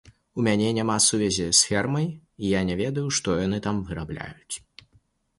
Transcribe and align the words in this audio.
У 0.41 0.43
мяне 0.45 0.69
няма 0.77 0.93
сувязі 1.07 1.45
з 1.57 1.67
фермай, 1.71 2.07
і 2.45 2.49
я 2.53 2.61
не 2.69 2.77
ведаю, 2.79 3.03
што 3.17 3.35
яны 3.41 3.59
там 3.67 3.83
вырабляюць. 3.91 4.55